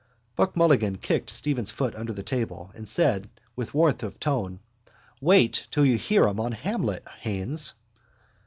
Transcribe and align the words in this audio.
Buck 0.35 0.57
Mulligan 0.57 0.97
kicked 0.97 1.29
Stephen's 1.29 1.69
foot 1.69 1.93
under 1.95 2.11
the 2.11 2.23
table 2.23 2.71
and 2.73 2.87
said 2.87 3.29
with 3.55 3.75
warmth 3.75 4.01
of 4.01 4.19
tone: 4.19 4.59
—Wait 5.21 5.67
till 5.69 5.85
you 5.85 5.95
hear 5.99 6.25
him 6.27 6.39
on 6.39 6.53
Hamlet, 6.53 7.07
Haines. 7.19 7.73